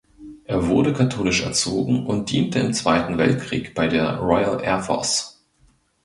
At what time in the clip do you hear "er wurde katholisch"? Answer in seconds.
0.45-1.43